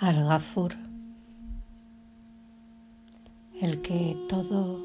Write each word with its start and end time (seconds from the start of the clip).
al 0.00 0.24
Gafur, 0.24 0.74
el 3.60 3.80
que 3.80 4.16
todo 4.28 4.80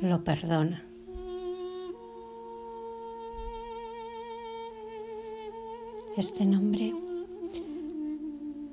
lo 0.00 0.24
perdona. 0.24 0.82
Este 6.16 6.44
nombre 6.44 6.94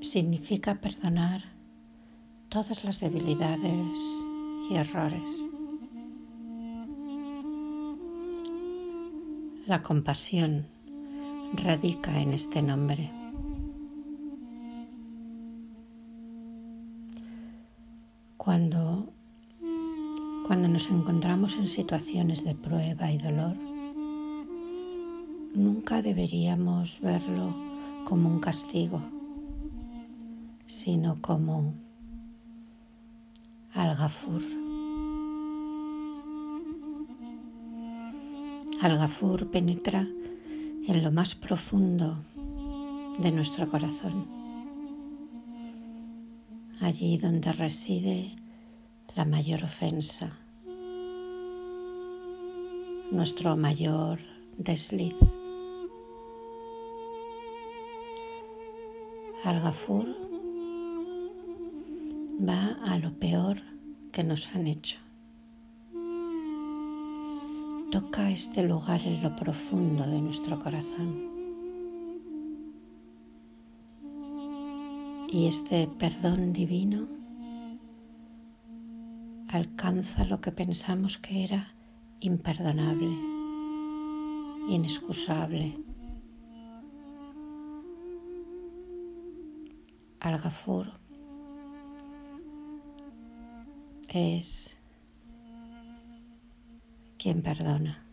significa 0.01 0.81
perdonar 0.81 1.43
todas 2.49 2.83
las 2.83 2.99
debilidades 2.99 3.99
y 4.69 4.75
errores. 4.75 5.43
La 9.65 9.81
compasión 9.81 10.65
radica 11.53 12.19
en 12.19 12.33
este 12.33 12.61
nombre. 12.61 13.26
Cuando, 18.47 19.11
cuando 20.47 20.69
nos 20.69 20.89
encontramos 20.89 21.57
en 21.57 21.67
situaciones 21.67 22.45
de 22.45 22.55
prueba 22.55 23.11
y 23.11 23.17
dolor, 23.17 23.57
nunca 25.53 26.01
deberíamos 26.01 27.01
verlo 27.01 27.53
como 28.05 28.29
un 28.29 28.39
castigo, 28.39 29.01
sino 30.65 31.21
como 31.21 31.73
Al-Gafur. 33.73 34.43
Al-Gafur 38.79 39.51
penetra 39.51 40.07
en 40.87 41.03
lo 41.03 41.11
más 41.11 41.35
profundo 41.35 42.15
de 43.19 43.29
nuestro 43.33 43.67
corazón 43.67 44.46
allí 46.81 47.17
donde 47.17 47.51
reside 47.51 48.35
la 49.15 49.25
mayor 49.25 49.63
ofensa, 49.63 50.29
nuestro 53.11 53.55
mayor 53.55 54.19
desliz. 54.57 55.15
Al-Gafur 59.43 60.07
va 62.47 62.77
a 62.83 62.97
lo 62.97 63.13
peor 63.13 63.61
que 64.11 64.23
nos 64.23 64.53
han 64.53 64.67
hecho. 64.67 64.99
Toca 67.91 68.29
este 68.29 68.63
lugar 68.63 69.01
en 69.05 69.23
lo 69.23 69.35
profundo 69.35 70.05
de 70.05 70.21
nuestro 70.21 70.59
corazón. 70.61 71.36
Y 75.29 75.47
este 75.47 75.87
perdón 75.87 76.53
divino 76.53 77.07
alcanza 79.49 80.25
lo 80.25 80.39
que 80.39 80.51
pensamos 80.51 81.17
que 81.17 81.43
era 81.43 81.73
imperdonable, 82.21 83.11
inexcusable. 84.69 85.77
Al 90.19 90.39
Gafur 90.39 90.93
es 94.09 94.77
quien 97.17 97.41
perdona. 97.41 98.06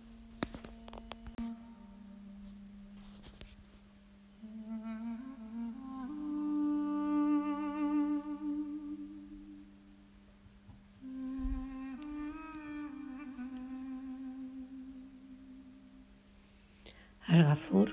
Al-Gafur 17.34 17.93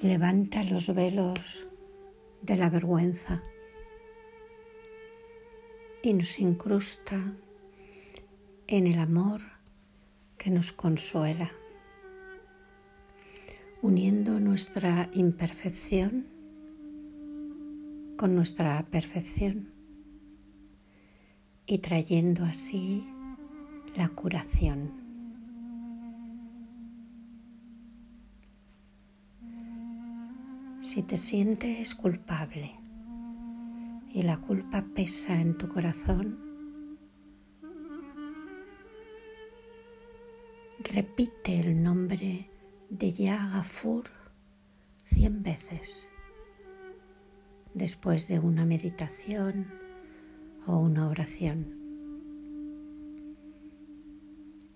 levanta 0.00 0.62
los 0.62 0.94
velos 0.94 1.66
de 2.40 2.56
la 2.56 2.70
vergüenza 2.70 3.42
y 6.00 6.12
nos 6.12 6.38
incrusta 6.38 7.34
en 8.68 8.86
el 8.86 9.00
amor 9.00 9.40
que 10.38 10.52
nos 10.52 10.70
consuela, 10.70 11.50
uniendo 13.82 14.38
nuestra 14.38 15.10
imperfección 15.12 16.28
con 18.16 18.36
nuestra 18.36 18.86
perfección 18.88 19.72
y 21.66 21.78
trayendo 21.78 22.44
así 22.44 23.04
la 23.96 24.10
curación. 24.10 25.03
Si 30.84 31.02
te 31.02 31.16
sientes 31.16 31.94
culpable 31.94 32.78
y 34.12 34.22
la 34.22 34.36
culpa 34.36 34.84
pesa 34.94 35.40
en 35.40 35.56
tu 35.56 35.66
corazón, 35.66 36.38
repite 40.80 41.58
el 41.58 41.82
nombre 41.82 42.50
de 42.90 43.10
Yagafur 43.10 44.04
cien 45.06 45.42
veces. 45.42 46.06
Después 47.72 48.28
de 48.28 48.38
una 48.40 48.66
meditación 48.66 49.68
o 50.66 50.80
una 50.80 51.08
oración. 51.08 51.78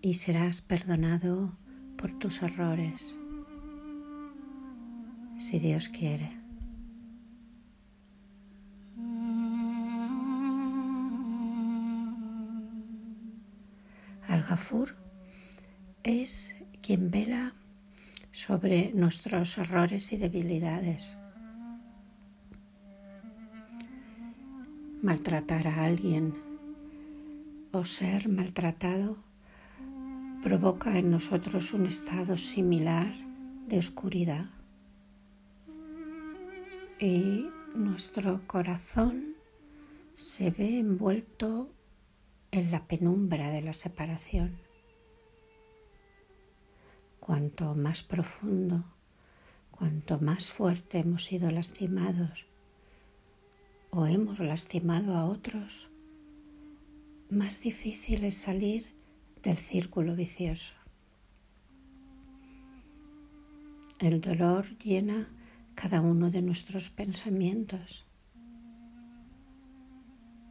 Y 0.01 0.15
serás 0.15 0.63
perdonado 0.63 1.59
por 1.99 2.19
tus 2.19 2.43
errores 2.43 3.18
si 5.49 5.59
Dios 5.59 5.89
quiere. 5.89 6.31
Al-Gafur 14.29 14.95
es 16.03 16.55
quien 16.83 17.11
vela 17.11 17.55
sobre 18.31 18.93
nuestros 18.93 19.57
errores 19.57 20.13
y 20.13 20.19
debilidades. 20.19 21.17
Maltratar 25.01 25.67
a 25.67 25.87
alguien 25.87 26.35
o 27.73 27.87
ser 27.87 28.29
maltratado 28.29 29.17
provoca 30.43 30.99
en 30.99 31.11
nosotros 31.11 31.73
un 31.73 31.87
estado 31.87 32.37
similar 32.37 33.15
de 33.67 33.79
oscuridad 33.79 34.58
y 36.99 37.49
nuestro 37.75 38.41
corazón 38.47 39.37
se 40.15 40.51
ve 40.51 40.81
envuelto 40.81 41.71
en 42.51 42.73
la 42.73 42.87
penumbra 42.87 43.51
de 43.51 43.63
la 43.63 43.73
separación. 43.73 44.59
Cuanto 47.21 47.75
más 47.75 48.03
profundo, 48.03 48.85
cuanto 49.71 50.19
más 50.19 50.51
fuerte 50.51 50.99
hemos 50.99 51.25
sido 51.25 51.51
lastimados 51.53 52.47
o 53.91 54.07
hemos 54.07 54.41
lastimado 54.41 55.15
a 55.15 55.25
otros, 55.25 55.91
más 57.31 57.61
difícil 57.61 58.25
es 58.25 58.37
salir 58.37 58.87
del 59.43 59.57
círculo 59.57 60.17
vicioso. 60.17 60.75
El 64.01 64.21
dolor 64.21 64.67
llena 64.79 65.29
cada 65.81 66.01
uno 66.01 66.29
de 66.29 66.43
nuestros 66.43 66.91
pensamientos 66.91 68.05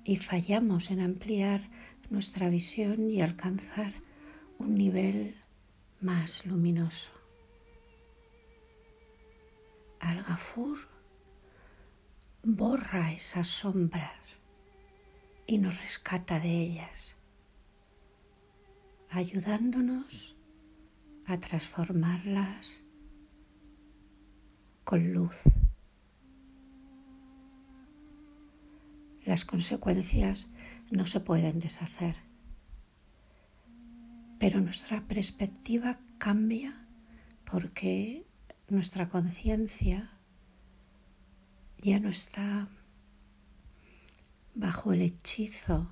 y 0.05 0.15
fallamos 0.15 0.89
en 0.89 1.01
ampliar 1.01 1.69
nuestra 2.09 2.47
visión 2.47 3.11
y 3.11 3.19
alcanzar 3.19 3.91
un 4.57 4.75
nivel 4.75 5.35
más 5.99 6.45
luminoso. 6.45 7.11
Al 9.99 10.23
Gafur 10.23 10.77
borra 12.43 13.11
esas 13.11 13.47
sombras 13.47 14.39
y 15.45 15.57
nos 15.57 15.77
rescata 15.81 16.39
de 16.39 16.53
ellas, 16.57 17.17
ayudándonos 19.09 20.37
a 21.25 21.37
transformarlas 21.37 22.86
con 24.87 25.11
luz. 25.11 25.41
Las 29.25 29.43
consecuencias 29.43 30.47
no 30.91 31.05
se 31.05 31.19
pueden 31.19 31.59
deshacer, 31.59 32.15
pero 34.39 34.61
nuestra 34.61 35.05
perspectiva 35.05 35.99
cambia 36.17 36.87
porque 37.43 38.25
nuestra 38.69 39.09
conciencia 39.09 40.09
ya 41.79 41.99
no 41.99 42.07
está 42.07 42.69
bajo 44.55 44.93
el 44.93 45.01
hechizo 45.01 45.89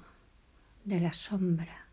de 0.86 1.02
la 1.02 1.12
sombra. 1.12 1.85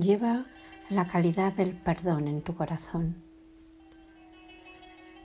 Lleva 0.00 0.46
la 0.88 1.06
calidad 1.06 1.52
del 1.52 1.76
perdón 1.76 2.26
en 2.26 2.40
tu 2.40 2.54
corazón, 2.54 3.22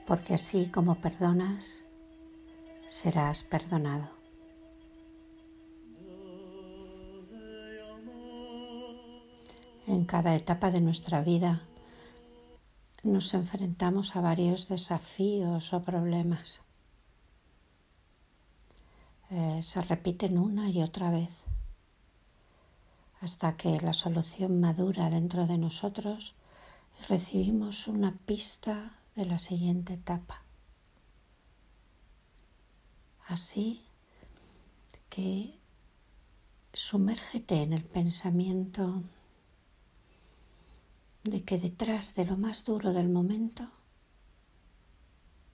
porque 0.06 0.34
así 0.34 0.68
como 0.68 0.96
perdonas, 0.96 1.84
serás 2.84 3.44
perdonado. 3.44 4.10
En 9.86 10.04
cada 10.04 10.34
etapa 10.34 10.70
de 10.70 10.82
nuestra 10.82 11.22
vida 11.22 11.62
nos 13.04 13.32
enfrentamos 13.32 14.16
a 14.16 14.20
varios 14.20 14.68
desafíos 14.68 15.72
o 15.72 15.82
problemas. 15.82 16.60
Eh, 19.30 19.60
se 19.62 19.80
repiten 19.80 20.36
una 20.36 20.68
y 20.68 20.82
otra 20.82 21.10
vez 21.10 21.47
hasta 23.20 23.56
que 23.56 23.80
la 23.80 23.92
solución 23.92 24.60
madura 24.60 25.10
dentro 25.10 25.46
de 25.46 25.58
nosotros 25.58 26.34
y 27.00 27.04
recibimos 27.04 27.88
una 27.88 28.16
pista 28.26 28.98
de 29.14 29.26
la 29.26 29.38
siguiente 29.38 29.94
etapa. 29.94 30.42
Así 33.26 33.84
que 35.08 35.58
sumérgete 36.72 37.62
en 37.62 37.72
el 37.72 37.84
pensamiento 37.84 39.02
de 41.24 41.42
que 41.42 41.58
detrás 41.58 42.14
de 42.14 42.24
lo 42.24 42.36
más 42.36 42.64
duro 42.64 42.92
del 42.92 43.08
momento 43.08 43.68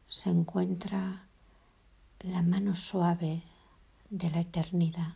se 0.07 0.31
encuentra 0.31 1.27
la 2.21 2.43
mano 2.43 2.77
suave 2.77 3.43
de 4.11 4.31
la 4.31 4.41
eternidad, 4.41 5.15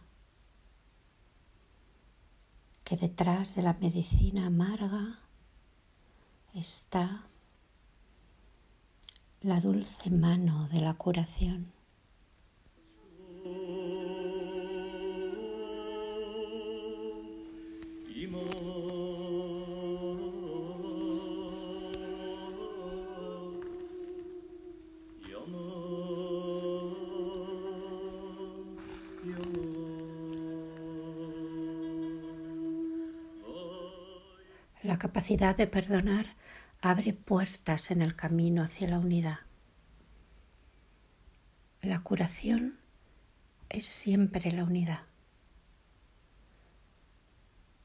que 2.88 2.96
detrás 2.96 3.54
de 3.54 3.60
la 3.60 3.74
medicina 3.74 4.46
amarga 4.46 5.18
está 6.54 7.26
la 9.42 9.60
dulce 9.60 10.08
mano 10.08 10.68
de 10.68 10.80
la 10.80 10.94
curación. 10.94 11.70
La 34.82 34.96
capacidad 34.96 35.56
de 35.56 35.66
perdonar 35.66 36.26
abre 36.80 37.12
puertas 37.12 37.90
en 37.90 38.00
el 38.00 38.14
camino 38.14 38.62
hacia 38.62 38.86
la 38.88 39.00
unidad. 39.00 39.38
La 41.82 42.00
curación 42.00 42.78
es 43.68 43.86
siempre 43.86 44.52
la 44.52 44.62
unidad. 44.62 45.02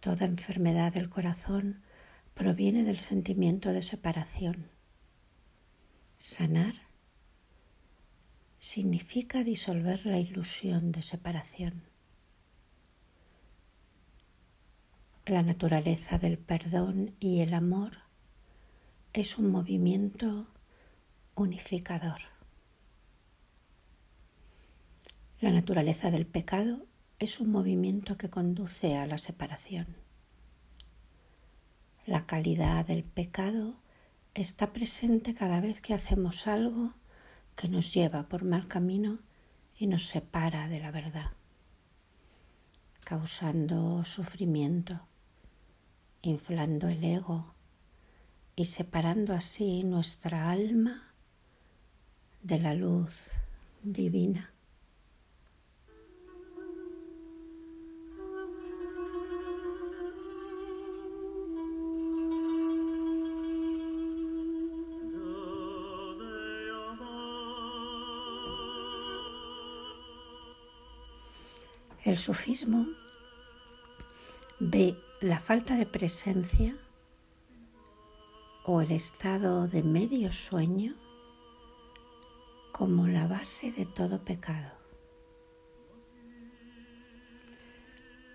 Toda 0.01 0.25
enfermedad 0.25 0.93
del 0.93 1.09
corazón 1.09 1.81
proviene 2.35 2.83
del 2.83 2.99
sentimiento 2.99 3.71
de 3.71 3.81
separación. 3.81 4.69
Sanar 6.19 6.75
significa 8.59 9.43
disolver 9.43 10.05
la 10.05 10.19
ilusión 10.19 10.91
de 10.91 11.01
separación. 11.01 11.92
La 15.25 15.41
naturaleza 15.41 16.17
del 16.17 16.37
perdón 16.37 17.15
y 17.17 17.39
el 17.39 17.53
amor 17.53 17.99
es 19.13 19.37
un 19.37 19.49
movimiento 19.51 20.47
unificador. 21.35 22.19
La 25.39 25.51
naturaleza 25.51 26.11
del 26.11 26.25
pecado 26.25 26.85
es 27.19 27.39
un 27.39 27.51
movimiento 27.51 28.17
que 28.17 28.29
conduce 28.29 28.97
a 28.97 29.05
la 29.05 29.17
separación. 29.17 29.95
La 32.05 32.25
calidad 32.25 32.85
del 32.85 33.05
pecado 33.05 33.75
está 34.33 34.73
presente 34.73 35.33
cada 35.33 35.61
vez 35.61 35.79
que 35.79 35.93
hacemos 35.93 36.47
algo 36.47 36.95
que 37.55 37.69
nos 37.69 37.93
lleva 37.93 38.23
por 38.23 38.43
mal 38.43 38.67
camino 38.67 39.19
y 39.77 39.87
nos 39.87 40.05
separa 40.05 40.67
de 40.67 40.81
la 40.81 40.91
verdad, 40.91 41.31
causando 43.05 44.03
sufrimiento 44.03 45.07
inflando 46.23 46.87
el 46.87 47.03
ego 47.03 47.53
y 48.55 48.65
separando 48.65 49.33
así 49.33 49.83
nuestra 49.83 50.51
alma 50.51 51.13
de 52.41 52.59
la 52.59 52.73
luz 52.73 53.13
divina. 53.83 54.49
El 72.05 72.17
sufismo 72.17 72.87
ve 74.59 74.95
la 75.23 75.39
falta 75.39 75.77
de 75.77 75.85
presencia 75.85 76.75
o 78.65 78.81
el 78.81 78.91
estado 78.91 79.69
de 79.69 79.81
medio 79.81 80.33
sueño 80.33 80.95
como 82.73 83.07
la 83.07 83.25
base 83.25 83.71
de 83.71 83.85
todo 83.85 84.25
pecado. 84.25 84.73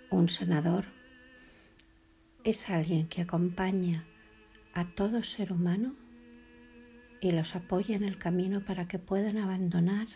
Un 0.09 0.31
sanador 0.31 0.87
es 2.43 2.71
alguien 2.71 3.07
que 3.07 3.21
acompaña 3.21 4.07
a 4.73 4.89
todo 4.89 5.23
ser 5.23 5.53
humano 5.53 5.95
y 7.21 7.33
los 7.33 7.55
apoya 7.55 7.97
en 7.97 8.05
el 8.05 8.17
camino 8.17 8.63
para 8.65 8.89
que 8.89 8.99
puedan 8.99 9.37
abandonar 9.37 10.07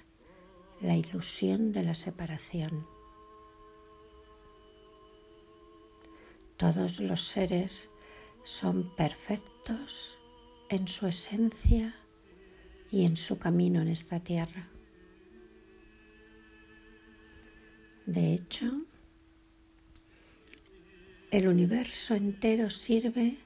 la 0.81 0.97
ilusión 0.97 1.73
de 1.73 1.83
la 1.83 1.95
separación. 1.95 2.87
Todos 6.63 7.01
los 7.01 7.23
seres 7.23 7.91
son 8.45 8.95
perfectos 8.95 10.17
en 10.69 10.87
su 10.87 11.09
esencia 11.09 11.93
y 12.89 13.05
en 13.05 13.17
su 13.17 13.37
camino 13.37 13.83
en 13.83 13.89
esta 13.89 14.21
tierra. 14.21 14.69
De 18.07 18.33
hecho, 18.33 18.85
el 21.33 21.49
universo 21.49 22.15
entero 22.15 22.71
sirve 22.71 23.39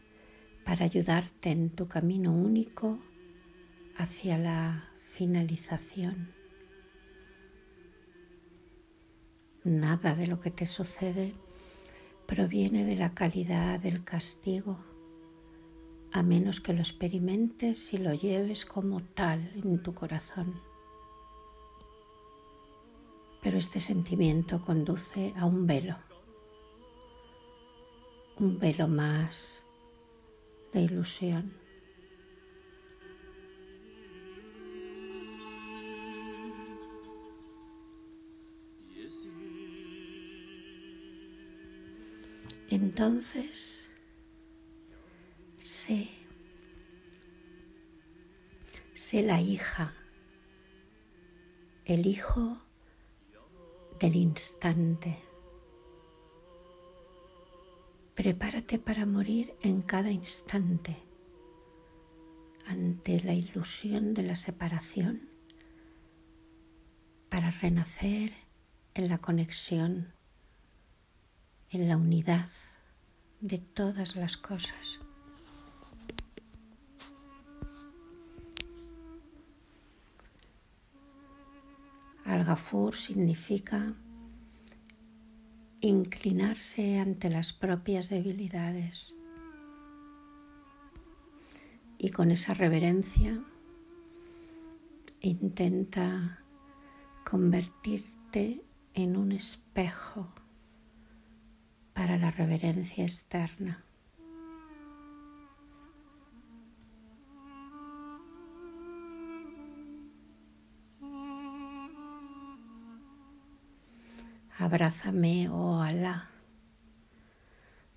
para 0.62 0.84
ayudarte 0.84 1.48
en 1.48 1.70
tu 1.70 1.88
camino 1.88 2.34
único 2.34 2.98
hacia 3.96 4.36
la 4.36 4.90
finalización. 5.12 6.34
Nada 9.64 10.14
de 10.14 10.26
lo 10.26 10.38
que 10.38 10.50
te 10.50 10.66
sucede 10.66 11.45
proviene 12.26 12.84
de 12.84 12.96
la 12.96 13.14
calidad 13.14 13.80
del 13.80 14.04
castigo, 14.04 14.78
a 16.12 16.22
menos 16.22 16.60
que 16.60 16.72
lo 16.72 16.80
experimentes 16.80 17.92
y 17.92 17.98
lo 17.98 18.14
lleves 18.14 18.66
como 18.66 19.02
tal 19.02 19.52
en 19.54 19.82
tu 19.82 19.94
corazón. 19.94 20.60
Pero 23.42 23.58
este 23.58 23.80
sentimiento 23.80 24.60
conduce 24.60 25.32
a 25.36 25.46
un 25.46 25.66
velo, 25.66 25.96
un 28.38 28.58
velo 28.58 28.88
más 28.88 29.62
de 30.72 30.80
ilusión. 30.80 31.65
Entonces, 42.76 43.88
sé, 45.56 46.10
sé 48.92 49.22
la 49.22 49.40
hija, 49.40 49.94
el 51.86 52.04
hijo 52.04 52.58
del 53.98 54.16
instante. 54.16 55.18
Prepárate 58.14 58.78
para 58.78 59.06
morir 59.06 59.54
en 59.62 59.80
cada 59.80 60.10
instante 60.10 60.98
ante 62.66 63.22
la 63.22 63.32
ilusión 63.32 64.12
de 64.12 64.22
la 64.22 64.36
separación 64.36 65.30
para 67.30 67.48
renacer 67.48 68.34
en 68.92 69.08
la 69.08 69.16
conexión, 69.16 70.12
en 71.70 71.88
la 71.88 71.96
unidad 71.96 72.50
de 73.46 73.58
todas 73.58 74.16
las 74.16 74.36
cosas. 74.36 74.98
Al-Gafur 82.24 82.96
significa 82.96 83.94
inclinarse 85.80 86.98
ante 86.98 87.30
las 87.30 87.52
propias 87.52 88.08
debilidades 88.08 89.14
y 91.98 92.08
con 92.10 92.32
esa 92.32 92.52
reverencia 92.52 93.44
intenta 95.20 96.42
convertirte 97.24 98.64
en 98.94 99.16
un 99.16 99.30
espejo 99.30 100.32
para 101.96 102.18
la 102.18 102.30
reverencia 102.30 103.04
externa. 103.04 103.82
Abrázame, 114.58 115.48
oh 115.48 115.80
Alá, 115.80 116.28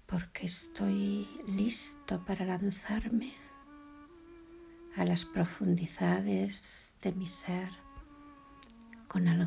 porque 0.05 0.45
estoy 0.45 1.27
listo 1.47 2.23
para 2.25 2.45
lanzarme 2.45 3.33
a 4.95 5.03
las 5.03 5.25
profundidades 5.25 6.95
de 7.01 7.11
mi 7.11 7.27
ser 7.27 7.69
con 9.09 9.27
el 9.27 9.45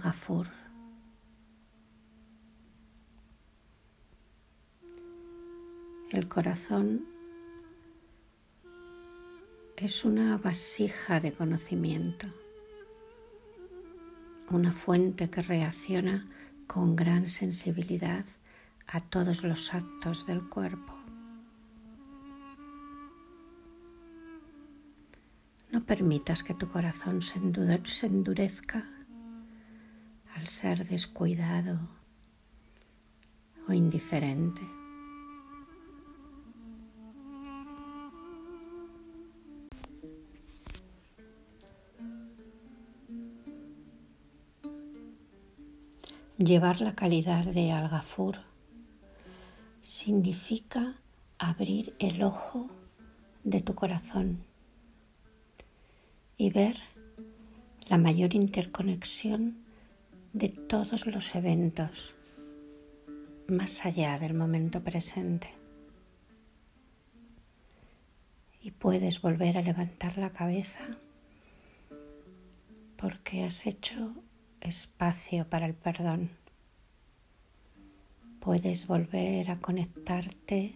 El 6.12 6.28
corazón 6.28 7.06
es 9.78 10.04
una 10.04 10.36
vasija 10.36 11.20
de 11.20 11.32
conocimiento, 11.32 12.26
una 14.50 14.72
fuente 14.72 15.30
que 15.30 15.40
reacciona 15.40 16.28
con 16.66 16.96
gran 16.96 17.30
sensibilidad 17.30 18.26
a 18.88 19.00
todos 19.00 19.42
los 19.42 19.72
actos 19.72 20.26
del 20.26 20.46
cuerpo. 20.50 20.92
No 25.70 25.82
permitas 25.82 26.42
que 26.42 26.52
tu 26.52 26.68
corazón 26.68 27.22
se, 27.22 27.38
endurezca 28.06 28.86
al 30.34 30.46
ser 30.46 30.86
descuidado 30.86 31.80
o 33.66 33.72
indiferente. 33.72 34.81
Llevar 46.44 46.80
la 46.80 46.96
calidad 46.96 47.44
de 47.44 47.70
Algafur 47.70 48.38
significa 49.80 50.96
abrir 51.38 51.94
el 52.00 52.20
ojo 52.24 52.68
de 53.44 53.60
tu 53.60 53.76
corazón 53.76 54.42
y 56.36 56.50
ver 56.50 56.78
la 57.86 57.96
mayor 57.96 58.34
interconexión 58.34 59.56
de 60.32 60.48
todos 60.48 61.06
los 61.06 61.32
eventos 61.36 62.12
más 63.46 63.86
allá 63.86 64.18
del 64.18 64.34
momento 64.34 64.82
presente. 64.82 65.48
Y 68.60 68.72
puedes 68.72 69.20
volver 69.20 69.58
a 69.58 69.62
levantar 69.62 70.18
la 70.18 70.30
cabeza 70.30 70.88
porque 72.96 73.44
has 73.44 73.64
hecho 73.64 74.12
espacio 74.62 75.48
para 75.48 75.66
el 75.66 75.74
perdón. 75.74 76.30
Puedes 78.40 78.86
volver 78.86 79.50
a 79.50 79.60
conectarte 79.60 80.74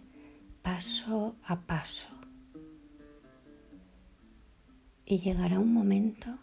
paso 0.61 1.35
a 1.43 1.59
paso 1.61 2.09
y 5.05 5.19
llegará 5.19 5.59
un 5.59 5.73
momento 5.73 6.37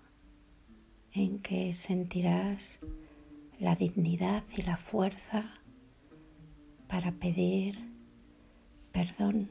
en 1.12 1.38
que 1.38 1.72
sentirás 1.74 2.80
la 3.60 3.74
dignidad 3.74 4.42
y 4.56 4.62
la 4.62 4.76
fuerza 4.76 5.60
para 6.88 7.12
pedir 7.12 7.94
perdón, 8.94 9.50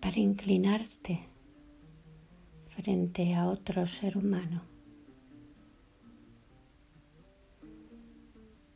para 0.00 0.18
inclinarte 0.18 1.20
frente 2.66 3.34
a 3.36 3.46
otro 3.46 3.86
ser 3.86 4.18
humano. 4.18 4.79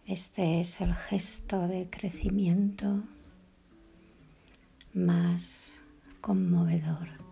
Este 0.07 0.61
es 0.61 0.83
el 0.83 0.95
gesto 0.95 1.67
de 1.67 1.89
crecimiento 1.89 3.05
más 4.93 5.81
conmovedor. 6.21 7.24